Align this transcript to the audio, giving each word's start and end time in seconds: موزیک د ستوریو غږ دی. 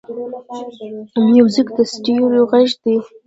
موزیک 1.31 1.67
د 1.77 1.77
ستوریو 1.91 2.43
غږ 2.51 2.69
دی. 2.83 2.95